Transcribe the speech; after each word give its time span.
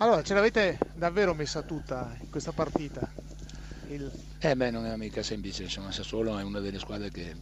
Allora, 0.00 0.22
ce 0.22 0.32
l'avete 0.32 0.78
davvero 0.94 1.34
messa 1.34 1.62
tutta 1.62 2.16
in 2.20 2.30
questa 2.30 2.52
partita? 2.52 3.12
Il... 3.88 4.08
Eh 4.38 4.54
beh, 4.54 4.70
non 4.70 4.86
è 4.86 4.94
mica 4.94 5.24
semplice, 5.24 5.64
insomma, 5.64 5.90
Sassuolo 5.90 6.38
è 6.38 6.42
una 6.44 6.60
delle 6.60 6.78
squadre 6.78 7.10
che 7.10 7.34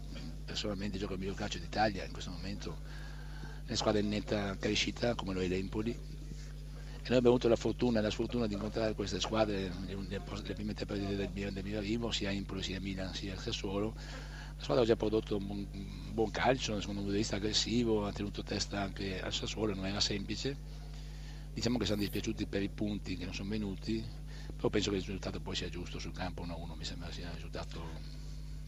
personalmente 0.43 0.97
gioca 0.97 1.13
il 1.13 1.19
miglior 1.19 1.35
calcio 1.35 1.59
d'Italia 1.59 2.05
in 2.05 2.13
questo 2.13 2.31
momento, 2.31 2.79
è 3.65 3.67
una 3.67 3.77
squadra 3.77 4.01
in 4.01 4.09
netta 4.09 4.57
crescita 4.59 5.15
come 5.15 5.35
lo 5.35 5.43
è 5.43 5.49
l'Empoli. 5.49 5.91
E 5.91 7.09
noi 7.09 7.19
abbiamo 7.19 7.37
avuto 7.37 7.49
la 7.49 7.57
fortuna 7.57 7.99
e 7.99 8.03
la 8.03 8.11
sfortuna 8.11 8.47
di 8.47 8.55
incontrare 8.55 8.95
queste 8.95 9.21
squadre 9.21 9.71
nelle 9.87 10.23
prime 10.55 10.73
tre 10.73 10.87
partite 10.87 11.15
del 11.15 11.53
del 11.53 11.77
arrivo, 11.77 12.11
sia 12.11 12.33
Empoli, 12.33 12.63
sia 12.63 12.81
Milan, 12.81 13.13
sia 13.13 13.39
Sassuolo. 13.39 13.93
La 14.57 14.63
squadra 14.63 14.83
ha 14.83 14.87
già 14.87 14.97
prodotto 14.97 15.37
un 15.37 15.47
buon, 15.47 15.67
un 15.73 16.15
buon 16.15 16.31
calcio, 16.31 16.71
da 16.73 16.79
un 16.79 16.95
punto 16.95 17.11
di 17.11 17.19
vista 17.19 17.37
aggressivo, 17.37 18.07
ha 18.07 18.13
tenuto 18.13 18.43
testa 18.43 18.81
anche 18.81 19.21
al 19.21 19.35
Sassuolo, 19.35 19.75
non 19.75 19.85
era 19.85 20.01
semplice 20.01 20.85
diciamo 21.57 21.79
che 21.79 21.87
siamo 21.87 22.03
dispiaciuti 22.03 22.45
per 22.45 22.61
i 22.61 22.69
punti 22.69 23.17
che 23.17 23.25
non 23.25 23.33
sono 23.33 23.49
venuti, 23.49 24.05
però 24.55 24.69
penso 24.69 24.91
che 24.91 24.97
il 24.97 25.03
risultato 25.03 25.41
poi 25.41 25.57
sia 25.57 25.71
giusto 25.71 25.99
sul 25.99 26.13
campo 26.13 26.45
1-1, 26.45 26.77
mi 26.77 26.85
sembra 26.85 27.11
sia 27.11 27.29
il 27.29 27.35
risultato 27.35 27.83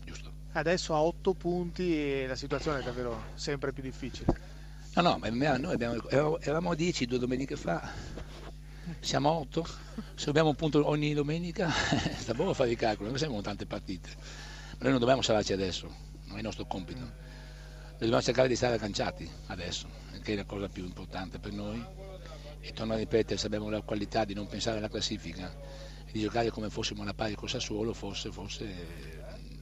giusto. 0.06 0.32
Adesso 0.52 0.94
a 0.94 1.02
8 1.02 1.34
punti 1.34 1.94
e 1.94 2.26
la 2.26 2.34
situazione 2.34 2.80
è 2.80 2.82
davvero 2.82 3.24
sempre 3.34 3.74
più 3.74 3.82
difficile. 3.82 4.24
No, 4.94 5.02
no, 5.02 5.18
ma 5.18 5.28
noi 5.28 5.74
abbiamo, 5.74 6.40
eravamo 6.40 6.70
a 6.70 6.74
10 6.74 7.04
due 7.04 7.18
domeniche 7.18 7.56
fa, 7.56 7.92
siamo 9.00 9.28
a 9.28 9.32
8, 9.32 9.66
se 10.14 10.30
abbiamo 10.30 10.48
un 10.48 10.56
punto 10.56 10.88
ogni 10.88 11.12
domenica 11.12 11.68
sta 12.16 12.32
buono 12.32 12.54
fare 12.54 12.70
i 12.70 12.76
calcoli, 12.76 13.10
non 13.10 13.18
siamo 13.18 13.38
tante 13.42 13.66
partite, 13.66 14.08
ma 14.16 14.78
noi 14.84 14.92
non 14.92 14.98
dobbiamo 15.00 15.20
salvarci 15.20 15.52
adesso, 15.52 15.94
non 16.24 16.36
è 16.36 16.38
il 16.38 16.44
nostro 16.44 16.64
compito, 16.64 17.00
noi 17.00 17.12
dobbiamo 17.98 18.22
cercare 18.22 18.48
di 18.48 18.56
stare 18.56 18.76
agganciati 18.76 19.30
adesso, 19.48 19.90
che 20.22 20.32
è 20.32 20.36
la 20.36 20.44
cosa 20.44 20.68
più 20.68 20.84
importante 20.84 21.38
per 21.38 21.52
noi 21.52 22.06
e 22.68 22.72
torno 22.74 22.92
a 22.92 22.96
ripetere, 22.96 23.38
se 23.38 23.46
abbiamo 23.46 23.70
la 23.70 23.80
qualità 23.80 24.26
di 24.26 24.34
non 24.34 24.46
pensare 24.46 24.76
alla 24.76 24.90
classifica 24.90 25.50
e 26.04 26.12
di 26.12 26.20
giocare 26.20 26.50
come 26.50 26.68
fossimo 26.68 27.02
alla 27.02 27.14
pari 27.14 27.34
con 27.34 27.48
Sassuolo, 27.48 27.94
forse, 27.94 28.30
forse 28.30 28.64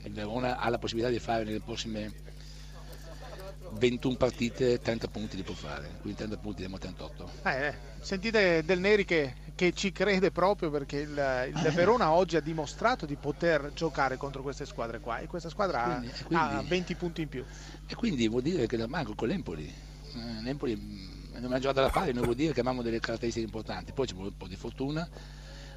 il 0.03 0.13
Verona 0.13 0.59
ha 0.59 0.69
la 0.69 0.79
possibilità 0.79 1.13
di 1.13 1.21
fare 1.21 1.45
nelle 1.45 1.61
prossime 1.61 2.13
21 3.71 4.17
partite 4.17 4.81
30 4.81 5.07
punti 5.07 5.37
li 5.37 5.45
può 5.45 5.55
fare, 5.55 5.99
quindi 6.01 6.19
30 6.19 6.37
punti 6.39 6.61
diamo 6.61 6.79
38. 6.79 7.31
Eh, 7.45 7.67
eh, 7.67 7.75
sentite 8.01 8.65
Del 8.65 8.81
Neri 8.81 9.05
che, 9.05 9.35
che, 9.55 9.73
ci 9.73 9.93
crede 9.93 10.33
proprio 10.33 10.71
perché 10.71 10.99
il, 10.99 11.53
il 11.55 11.73
Verona 11.75 12.11
oggi 12.11 12.35
ha 12.35 12.41
dimostrato 12.41 13.07
di 13.07 13.15
poter 13.15 13.71
giocare 13.73 14.17
contro 14.17 14.43
queste 14.43 14.67
squadre 14.67 14.99
qua 14.99 15.19
e 15.19 15.27
questa 15.29 15.49
squadra 15.49 15.85
quindi, 15.85 16.09
ha, 16.09 16.25
quindi, 16.25 16.55
ha, 16.55 16.65
20 16.67 16.95
punti 16.97 17.23
in 17.23 17.29
più. 17.29 17.45
E 17.87 17.95
quindi 17.95 18.27
vuol 18.29 18.43
dire 18.43 18.67
che 18.67 18.77
la 18.77 18.89
manco 18.89 19.15
con 19.15 19.29
l'Empoli. 19.29 19.65
Eh, 19.65 20.43
L'Empoli 20.43 21.25
abbiamo 21.37 21.59
giocato 21.59 21.81
alla 21.81 21.91
pari, 21.91 22.13
non 22.13 22.25
vuol 22.25 22.35
dire 22.35 22.53
che 22.53 22.61
abbiamo 22.61 22.83
delle 22.83 23.01
caratteristiche 23.01 23.47
importanti, 23.47 23.93
poi 23.93 24.07
c'è 24.07 24.15
un 24.15 24.37
po' 24.37 24.49
di 24.49 24.57
fortuna, 24.57 25.09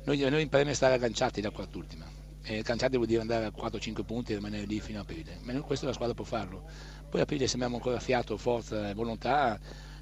noi, 0.05 0.17
noi 0.29 0.41
impariamo 0.41 0.71
a 0.71 0.75
stare 0.75 0.93
agganciati 0.93 1.41
da 1.41 1.52
quart'ultima, 1.52 2.05
e 2.41 2.59
agganciati 2.59 2.95
vuol 2.95 3.07
dire 3.07 3.21
andare 3.21 3.45
a 3.45 3.53
4-5 3.55 4.03
punti 4.03 4.31
e 4.31 4.35
rimanere 4.35 4.65
lì 4.65 4.80
fino 4.80 4.99
a 4.99 5.02
aprile, 5.02 5.39
ma 5.41 5.53
questo 5.61 5.85
la 5.85 5.93
squadra 5.93 6.15
può 6.15 6.25
farlo, 6.25 6.63
poi 7.09 7.19
a 7.19 7.23
aprile 7.23 7.47
se 7.47 7.55
abbiamo 7.55 7.75
ancora 7.75 7.99
fiato, 7.99 8.37
forza 8.37 8.89
e 8.89 8.93
volontà, 8.93 9.59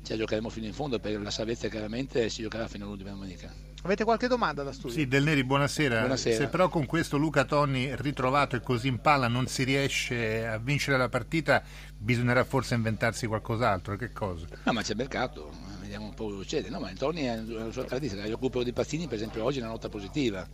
ce 0.08 0.14
la 0.14 0.20
giocheremo 0.20 0.50
fino 0.50 0.66
in 0.66 0.74
fondo, 0.74 1.00
per 1.00 1.20
la 1.20 1.30
salvezza 1.30 1.68
chiaramente 1.68 2.30
si 2.30 2.42
giocherà 2.42 2.68
fino 2.70 2.86
all'ultima 2.86 3.10
domenica. 3.10 3.54
Avete 3.84 4.06
qualche 4.06 4.28
domanda 4.28 4.64
da 4.64 4.72
studio? 4.72 4.96
Sì, 4.96 5.08
Del 5.08 5.24
Neri, 5.24 5.44
buonasera. 5.44 6.00
buonasera. 6.00 6.36
Se 6.38 6.48
però 6.48 6.70
con 6.70 6.86
questo 6.86 7.18
Luca 7.18 7.44
Tonni 7.44 7.94
ritrovato 7.98 8.56
e 8.56 8.62
così 8.62 8.88
in 8.88 9.00
palla 9.00 9.28
non 9.28 9.48
si 9.48 9.64
riesce 9.64 10.48
a 10.48 10.58
vincere 10.60 10.98
la 10.98 11.10
partita, 11.10 11.62
bisognerà 11.98 12.46
forse 12.46 12.76
inventarsi 12.76 13.28
qualcos'altro. 13.28 13.98
Che 13.98 14.14
cosa? 14.14 14.46
No, 14.64 14.72
ma 14.72 14.82
c'è 14.82 14.94
mercato, 14.94 15.52
vediamo 15.82 16.06
un 16.06 16.14
po' 16.14 16.26
cosa 16.26 16.38
succede. 16.38 16.70
No, 16.70 16.80
ma 16.80 16.90
Tonni 16.94 17.24
è 17.24 17.38
una 17.38 17.72
sua 17.72 17.84
caratteristica. 17.84 18.24
Il 18.24 18.30
recupero 18.32 18.64
di 18.64 18.72
Pazzini, 18.72 19.08
per 19.08 19.16
esempio, 19.16 19.44
oggi 19.44 19.60
è 19.60 19.62
una 19.62 19.72
nota 19.72 19.90
positiva 19.90 20.48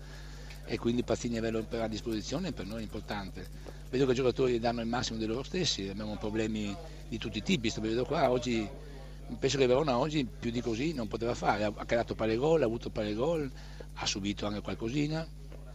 e 0.65 0.77
quindi 0.79 1.03
Pazzini 1.03 1.37
averlo 1.37 1.63
a 1.69 1.87
disposizione 1.87 2.53
per 2.53 2.65
noi 2.65 2.79
è 2.79 2.83
importante. 2.83 3.45
Vedo 3.91 4.05
che 4.05 4.13
i 4.13 4.15
giocatori 4.15 4.59
danno 4.59 4.81
il 4.81 4.87
massimo 4.87 5.19
di 5.19 5.27
loro 5.27 5.43
stessi, 5.43 5.87
abbiamo 5.87 6.17
problemi 6.17 6.75
di 7.07 7.19
tutti 7.19 7.37
i 7.37 7.43
tipi, 7.43 7.69
sto 7.69 7.81
vedendo 7.81 8.05
qua 8.05 8.31
oggi 8.31 8.67
penso 9.37 9.57
che 9.57 9.67
Verona 9.67 9.97
oggi 9.97 10.25
più 10.25 10.51
di 10.51 10.61
così 10.61 10.93
non 10.93 11.07
poteva 11.07 11.33
fare, 11.33 11.63
ha 11.63 11.85
creato 11.85 12.15
pare 12.15 12.35
gol, 12.35 12.61
ha 12.61 12.65
avuto 12.65 12.89
pare 12.89 13.13
gol, 13.13 13.49
ha 13.93 14.05
subito 14.05 14.45
anche 14.45 14.61
qualcosina, 14.61 15.27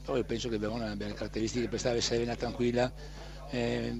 però 0.03 0.17
io 0.17 0.25
penso 0.25 0.49
che 0.49 0.59
Verona 0.59 0.91
abbia 0.91 1.07
le 1.07 1.15
caratteristiche 1.15 1.69
per 1.69 1.79
stare 1.79 2.01
serena, 2.01 2.35
tranquilla. 2.35 2.93
Eh, 3.51 3.91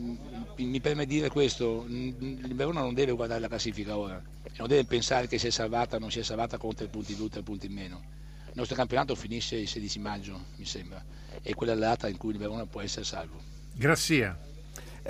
mi 0.57 0.81
permette 0.81 1.09
di 1.09 1.15
dire 1.17 1.29
questo, 1.31 1.87
il 1.89 2.55
Verona 2.55 2.81
non 2.81 2.95
deve 2.95 3.13
guardare 3.13 3.41
la 3.41 3.49
classifica 3.49 3.97
ora, 3.97 4.23
non 4.57 4.69
deve 4.69 4.85
pensare 4.85 5.27
che 5.27 5.39
si 5.39 5.47
è 5.47 5.51
salvata 5.51 5.97
o 5.97 5.99
non 5.99 6.11
si 6.11 6.19
è 6.19 6.23
salvata 6.23 6.59
con 6.59 6.75
tre 6.75 6.89
punti 6.89 7.13
in 7.13 7.19
più, 7.19 7.29
tre 7.29 7.43
punti 7.43 7.67
in 7.67 7.73
meno. 7.73 8.03
Il 8.47 8.55
nostro 8.55 8.77
campionato 8.77 9.15
finisce 9.15 9.57
il 9.57 9.69
16 9.69 9.99
maggio, 9.99 10.45
mi 10.57 10.65
sembra, 10.65 11.03
e 11.43 11.55
quella 11.55 11.73
è 11.73 11.77
la 11.77 11.87
data 11.89 12.09
in 12.09 12.17
cui 12.17 12.33
il 12.33 12.39
Verona 12.39 12.67
può 12.67 12.81
essere 12.81 13.05
salvo. 13.05 13.41
Grazie. 13.75 14.48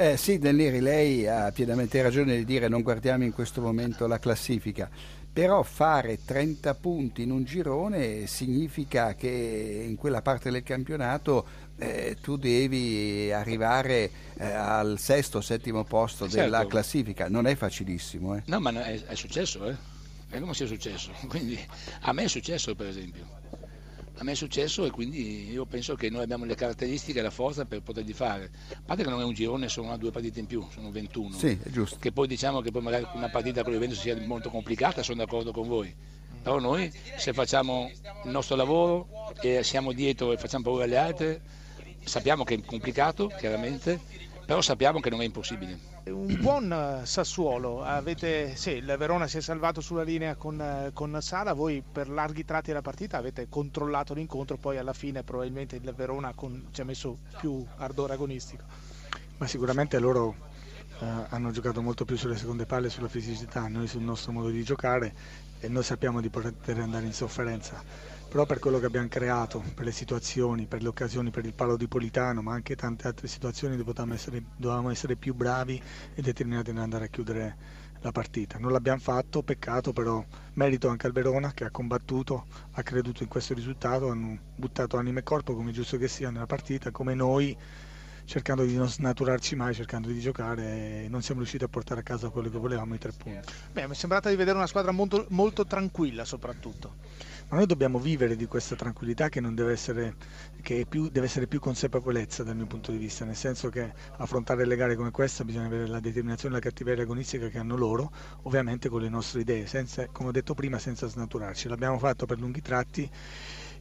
Eh, 0.00 0.16
sì, 0.16 0.38
Danieri, 0.38 0.78
lei 0.78 1.26
ha 1.26 1.50
pienamente 1.50 2.00
ragione 2.00 2.36
di 2.36 2.44
dire 2.44 2.68
non 2.68 2.82
guardiamo 2.82 3.24
in 3.24 3.32
questo 3.32 3.60
momento 3.60 4.06
la 4.06 4.20
classifica, 4.20 4.88
però 5.32 5.64
fare 5.64 6.20
30 6.24 6.72
punti 6.76 7.22
in 7.22 7.32
un 7.32 7.42
girone 7.42 8.28
significa 8.28 9.16
che 9.16 9.84
in 9.88 9.96
quella 9.96 10.22
parte 10.22 10.52
del 10.52 10.62
campionato 10.62 11.44
eh, 11.78 12.16
tu 12.22 12.36
devi 12.36 13.32
arrivare 13.32 14.08
eh, 14.36 14.44
al 14.44 15.00
sesto 15.00 15.38
o 15.38 15.40
settimo 15.40 15.82
posto 15.82 16.28
certo. 16.28 16.44
della 16.44 16.64
classifica, 16.68 17.28
non 17.28 17.48
è 17.48 17.56
facilissimo. 17.56 18.36
Eh. 18.36 18.42
No, 18.46 18.60
ma 18.60 18.70
è, 18.70 19.02
è 19.04 19.14
successo, 19.16 19.66
eh? 19.68 19.76
È 20.28 20.38
come 20.38 20.54
sia 20.54 20.66
successo, 20.68 21.10
quindi 21.26 21.58
a 22.02 22.12
me 22.12 22.22
è 22.22 22.28
successo 22.28 22.76
per 22.76 22.86
esempio 22.86 23.26
a 24.18 24.24
me 24.24 24.32
è 24.32 24.34
successo 24.34 24.84
e 24.84 24.90
quindi 24.90 25.50
io 25.50 25.64
penso 25.64 25.94
che 25.94 26.10
noi 26.10 26.22
abbiamo 26.22 26.44
le 26.44 26.56
caratteristiche 26.56 27.20
e 27.20 27.22
la 27.22 27.30
forza 27.30 27.64
per 27.64 27.82
poterli 27.82 28.12
fare. 28.12 28.50
A 28.72 28.80
parte 28.84 29.04
che 29.04 29.10
non 29.10 29.20
è 29.20 29.24
un 29.24 29.32
girone, 29.32 29.68
sono 29.68 29.96
due 29.96 30.10
partite 30.10 30.40
in 30.40 30.46
più, 30.46 30.66
sono 30.72 30.90
21. 30.90 31.36
Sì, 31.36 31.58
è 31.62 31.70
giusto. 31.70 31.98
Che 32.00 32.10
poi 32.10 32.26
diciamo 32.26 32.60
che 32.60 32.72
poi 32.72 32.82
magari 32.82 33.06
una 33.14 33.28
partita 33.28 33.62
con 33.62 33.72
l'Juventus 33.72 34.00
sia 34.00 34.16
molto 34.26 34.50
complicata, 34.50 35.04
sono 35.04 35.18
d'accordo 35.18 35.52
con 35.52 35.68
voi. 35.68 35.94
Però 36.42 36.58
noi 36.58 36.92
se 37.16 37.32
facciamo 37.32 37.90
il 38.24 38.30
nostro 38.30 38.56
lavoro 38.56 39.32
e 39.40 39.62
siamo 39.62 39.92
dietro 39.92 40.32
e 40.32 40.36
facciamo 40.36 40.64
paura 40.64 40.84
alle 40.84 40.96
altre, 40.96 41.40
sappiamo 42.02 42.42
che 42.42 42.54
è 42.54 42.60
complicato, 42.64 43.28
chiaramente, 43.38 44.00
però 44.48 44.62
sappiamo 44.62 44.98
che 44.98 45.10
non 45.10 45.20
è 45.20 45.26
impossibile. 45.26 45.78
Un 46.04 46.38
buon 46.40 46.72
eh, 46.72 47.04
Sassuolo, 47.04 47.82
avete, 47.82 48.56
sì, 48.56 48.70
il 48.70 48.94
Verona 48.98 49.26
si 49.26 49.36
è 49.36 49.40
salvato 49.42 49.82
sulla 49.82 50.02
linea 50.02 50.36
con, 50.36 50.58
eh, 50.58 50.90
con, 50.94 51.18
Sala, 51.20 51.52
voi 51.52 51.82
per 51.82 52.08
larghi 52.08 52.46
tratti 52.46 52.68
della 52.68 52.80
partita 52.80 53.18
avete 53.18 53.50
controllato 53.50 54.14
l'incontro, 54.14 54.56
poi 54.56 54.78
alla 54.78 54.94
fine 54.94 55.22
probabilmente 55.22 55.76
il 55.76 55.92
Verona 55.94 56.32
con, 56.32 56.68
ci 56.70 56.80
ha 56.80 56.84
messo 56.86 57.18
più 57.38 57.62
ardore 57.76 58.14
agonistico. 58.14 58.64
Ma 59.36 59.46
sicuramente 59.46 59.98
loro 59.98 60.47
eh, 61.00 61.06
hanno 61.28 61.50
giocato 61.50 61.82
molto 61.82 62.04
più 62.04 62.16
sulle 62.16 62.36
seconde 62.36 62.66
palle, 62.66 62.90
sulla 62.90 63.08
fisicità, 63.08 63.66
noi 63.68 63.86
sul 63.86 64.02
nostro 64.02 64.32
modo 64.32 64.50
di 64.50 64.62
giocare 64.62 65.14
e 65.60 65.68
noi 65.68 65.82
sappiamo 65.82 66.20
di 66.20 66.28
poter 66.28 66.78
andare 66.78 67.06
in 67.06 67.12
sofferenza 67.12 68.16
però 68.28 68.44
per 68.44 68.58
quello 68.58 68.78
che 68.78 68.84
abbiamo 68.84 69.08
creato, 69.08 69.64
per 69.74 69.86
le 69.86 69.90
situazioni, 69.90 70.66
per 70.66 70.82
le 70.82 70.88
occasioni, 70.88 71.30
per 71.30 71.46
il 71.46 71.54
palo 71.54 71.78
di 71.78 71.88
Politano, 71.88 72.42
ma 72.42 72.52
anche 72.52 72.76
tante 72.76 73.06
altre 73.06 73.26
situazioni 73.26 73.74
dovevamo 73.74 74.12
essere, 74.12 74.42
dovevamo 74.54 74.90
essere 74.90 75.16
più 75.16 75.34
bravi 75.34 75.80
e 76.14 76.20
determinati 76.20 76.68
ad 76.68 76.76
andare 76.76 77.06
a 77.06 77.08
chiudere 77.08 77.56
la 78.00 78.12
partita. 78.12 78.58
Non 78.58 78.72
l'abbiamo 78.72 79.00
fatto, 79.00 79.42
peccato 79.42 79.94
però, 79.94 80.22
merito 80.54 80.88
anche 80.88 81.06
al 81.06 81.12
Verona 81.12 81.52
che 81.52 81.64
ha 81.64 81.70
combattuto, 81.70 82.44
ha 82.72 82.82
creduto 82.82 83.22
in 83.22 83.30
questo 83.30 83.54
risultato, 83.54 84.10
hanno 84.10 84.38
buttato 84.54 84.98
anima 84.98 85.20
e 85.20 85.22
corpo 85.22 85.54
come 85.54 85.72
giusto 85.72 85.96
che 85.96 86.06
sia 86.06 86.28
nella 86.28 86.46
partita, 86.46 86.90
come 86.90 87.14
noi 87.14 87.56
cercando 88.28 88.62
di 88.62 88.76
non 88.76 88.88
snaturarci 88.88 89.56
mai, 89.56 89.72
cercando 89.72 90.08
di 90.08 90.20
giocare 90.20 91.04
e 91.04 91.06
non 91.08 91.22
siamo 91.22 91.40
riusciti 91.40 91.64
a 91.64 91.68
portare 91.68 92.00
a 92.00 92.02
casa 92.02 92.28
quello 92.28 92.50
che 92.50 92.58
volevamo, 92.58 92.94
i 92.94 92.98
tre 92.98 93.12
punti. 93.12 93.50
Beh, 93.72 93.86
mi 93.86 93.92
è 93.92 93.94
sembrata 93.94 94.28
di 94.28 94.36
vedere 94.36 94.58
una 94.58 94.66
squadra 94.66 94.92
molto, 94.92 95.24
molto 95.30 95.64
tranquilla 95.64 96.26
soprattutto 96.26 96.94
ma 97.50 97.56
noi 97.56 97.66
dobbiamo 97.66 97.98
vivere 97.98 98.36
di 98.36 98.44
questa 98.44 98.76
tranquillità 98.76 99.30
che, 99.30 99.40
deve 99.40 99.72
essere, 99.72 100.16
che 100.60 100.84
più, 100.86 101.08
deve 101.08 101.24
essere 101.24 101.46
più 101.46 101.60
consapevolezza 101.60 102.42
dal 102.42 102.54
mio 102.54 102.66
punto 102.66 102.92
di 102.92 102.98
vista, 102.98 103.24
nel 103.24 103.36
senso 103.36 103.70
che 103.70 103.90
affrontare 104.18 104.66
le 104.66 104.76
gare 104.76 104.96
come 104.96 105.10
questa 105.10 105.44
bisogna 105.44 105.64
avere 105.64 105.86
la 105.86 105.98
determinazione 105.98 106.54
e 106.54 106.58
la 106.58 106.64
cattiveria 106.64 107.04
agonistica 107.04 107.48
che 107.48 107.56
hanno 107.56 107.74
loro, 107.74 108.12
ovviamente 108.42 108.90
con 108.90 109.00
le 109.00 109.08
nostre 109.08 109.40
idee, 109.40 109.66
senza, 109.66 110.06
come 110.08 110.28
ho 110.28 110.32
detto 110.32 110.52
prima, 110.52 110.78
senza 110.78 111.06
snaturarci. 111.06 111.68
L'abbiamo 111.68 111.98
fatto 111.98 112.26
per 112.26 112.38
lunghi 112.38 112.60
tratti 112.60 113.10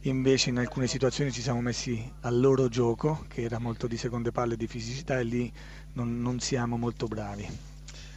invece 0.02 0.50
in 0.50 0.58
alcune 0.58 0.86
situazioni 0.86 1.32
ci 1.32 1.42
siamo 1.42 1.60
messi 1.60 2.10
al 2.20 2.38
loro 2.38 2.68
gioco 2.68 3.24
che 3.28 3.42
era 3.42 3.58
molto 3.58 3.86
di 3.86 3.96
seconde 3.96 4.30
palle 4.30 4.54
e 4.54 4.56
di 4.56 4.66
fisicità 4.66 5.18
e 5.18 5.24
lì 5.24 5.52
non, 5.94 6.20
non 6.20 6.38
siamo 6.40 6.76
molto 6.76 7.06
bravi. 7.06 7.46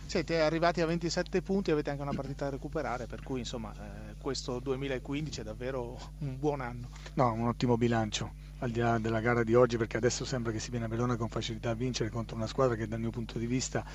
Siete 0.06 0.42
arrivati 0.42 0.81
a 0.81 0.86
27 0.86 1.42
punti, 1.42 1.72
avete 1.72 1.89
anche 1.89 2.01
una 2.01 2.12
partita 2.13 2.44
da 2.45 2.51
recuperare, 2.51 3.07
per 3.07 3.24
cui 3.24 3.39
insomma 3.39 3.72
eh, 3.74 4.16
questo 4.19 4.60
2015 4.60 5.39
è 5.39 5.44
davvero 5.44 5.98
un 6.19 6.38
buon 6.38 6.60
anno. 6.60 6.89
No, 7.13 7.31
un 7.31 7.48
ottimo 7.48 7.78
bilancio, 7.78 8.30
al 8.60 8.72
di 8.72 8.80
là 8.81 9.00
della 9.00 9.22
gara 9.22 9.44
di 9.44 9.56
oggi, 9.56 9.77
perché 9.77 9.95
adesso 9.95 10.25
sembra 10.25 10.51
che 10.51 10.60
si 10.60 10.69
viene 10.69 10.86
a 10.86 10.89
Verona 10.89 11.16
con 11.16 11.30
facilità 11.30 11.69
a 11.69 11.75
vincere 11.75 12.10
contro 12.10 12.36
una 12.36 12.48
squadra 12.48 12.75
che 12.75 12.89
dal 12.89 13.00
mio 13.00 13.10
punto 13.10 13.39
di 13.39 13.45
vista 13.45 13.86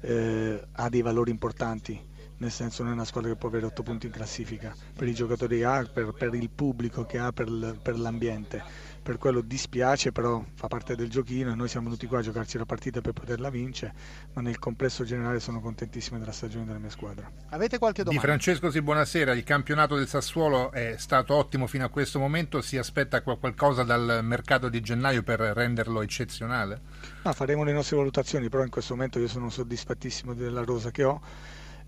eh, 0.00 0.62
ha 0.70 0.88
dei 0.88 1.02
valori 1.02 1.32
importanti 1.32 2.00
nel 2.38 2.50
senso 2.50 2.82
non 2.82 2.92
è 2.92 2.94
una 2.94 3.04
squadra 3.04 3.30
che 3.30 3.36
può 3.36 3.48
avere 3.48 3.66
8 3.66 3.82
punti 3.82 4.06
in 4.06 4.12
classifica 4.12 4.74
per 4.94 5.08
i 5.08 5.14
giocatori 5.14 5.58
che 5.58 5.64
ha, 5.64 5.84
per, 5.84 6.12
per 6.12 6.34
il 6.34 6.50
pubblico 6.50 7.04
che 7.04 7.18
ha, 7.18 7.32
per, 7.32 7.78
per 7.82 7.98
l'ambiente 7.98 8.88
per 9.08 9.16
quello 9.16 9.40
dispiace, 9.40 10.12
però 10.12 10.44
fa 10.52 10.68
parte 10.68 10.94
del 10.94 11.08
giochino 11.08 11.50
e 11.50 11.54
noi 11.54 11.66
siamo 11.68 11.86
venuti 11.86 12.06
qua 12.06 12.18
a 12.18 12.22
giocarci 12.22 12.58
la 12.58 12.66
partita 12.66 13.00
per 13.00 13.14
poterla 13.14 13.48
vincere, 13.48 13.94
ma 14.34 14.42
nel 14.42 14.58
complesso 14.58 15.02
generale 15.02 15.40
sono 15.40 15.60
contentissimo 15.60 16.18
della 16.18 16.30
stagione 16.30 16.66
della 16.66 16.78
mia 16.78 16.90
squadra. 16.90 17.30
Avete 17.48 17.78
qualche 17.78 18.02
domanda? 18.02 18.20
Di 18.20 18.26
Francesco 18.28 18.70
sì, 18.70 18.82
buonasera, 18.82 19.32
il 19.32 19.44
campionato 19.44 19.96
del 19.96 20.08
Sassuolo 20.08 20.72
è 20.72 20.96
stato 20.98 21.34
ottimo 21.34 21.66
fino 21.66 21.86
a 21.86 21.88
questo 21.88 22.18
momento, 22.18 22.60
si 22.60 22.76
aspetta 22.76 23.22
qualcosa 23.22 23.82
dal 23.82 24.20
mercato 24.22 24.68
di 24.68 24.82
gennaio 24.82 25.22
per 25.22 25.40
renderlo 25.40 26.02
eccezionale? 26.02 26.78
No, 27.22 27.32
faremo 27.32 27.64
le 27.64 27.72
nostre 27.72 27.96
valutazioni, 27.96 28.50
però 28.50 28.62
in 28.62 28.68
questo 28.68 28.94
momento 28.94 29.18
io 29.18 29.28
sono 29.28 29.48
soddisfattissimo 29.48 30.34
della 30.34 30.64
rosa 30.64 30.90
che 30.90 31.04
ho 31.04 31.20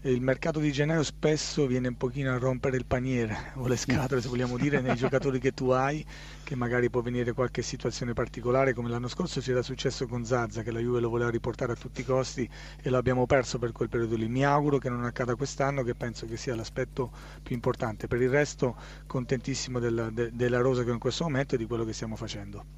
il 0.05 0.23
mercato 0.23 0.61
di 0.61 0.73
gennaio 0.73 1.03
spesso 1.03 1.67
viene 1.67 1.89
un 1.89 1.97
pochino 1.99 2.33
a 2.33 2.39
rompere 2.39 2.79
il 2.79 2.87
paniere 2.87 3.53
o 3.57 3.67
le 3.67 3.77
scatole 3.77 4.23
se 4.23 4.29
vogliamo 4.29 4.57
dire 4.57 4.81
nei 4.81 4.97
giocatori 4.97 5.39
che 5.39 5.53
tu 5.53 5.69
hai 5.69 6.03
che 6.43 6.57
magari 6.57 6.89
può 6.89 7.03
venire 7.03 7.33
qualche 7.33 7.61
situazione 7.61 8.15
particolare 8.15 8.73
come 8.73 8.89
l'anno 8.89 9.09
scorso 9.09 9.43
ci 9.43 9.51
era 9.51 9.61
successo 9.61 10.07
con 10.07 10.25
Zazza 10.25 10.63
che 10.63 10.73
la 10.73 10.81
Juve 10.81 11.01
lo 11.01 11.11
voleva 11.11 11.29
riportare 11.29 11.73
a 11.73 11.77
tutti 11.77 12.01
i 12.01 12.05
costi 12.05 12.49
e 12.81 12.89
lo 12.89 12.97
abbiamo 12.97 13.27
perso 13.27 13.59
per 13.59 13.73
quel 13.73 13.91
periodo 13.91 14.17
lì. 14.17 14.27
Mi 14.27 14.43
auguro 14.43 14.79
che 14.79 14.89
non 14.89 15.05
accada 15.05 15.37
quest'anno 15.37 15.83
che 15.83 15.95
penso 15.95 16.27
che 16.27 16.37
sia 16.39 16.57
l'aspetto 16.57 17.13
più 17.43 17.55
importante. 17.55 18.09
Per 18.09 18.21
il 18.23 18.31
resto 18.31 18.77
contentissimo 19.07 19.79
della, 19.79 20.09
de, 20.11 20.31
della 20.33 20.61
rosa 20.61 20.83
che 20.83 20.91
ho 20.91 20.95
in 20.95 20.99
questo 20.99 21.25
momento 21.25 21.55
e 21.55 21.59
di 21.59 21.67
quello 21.67 21.85
che 21.85 21.93
stiamo 21.93 22.17
facendo 22.17 22.65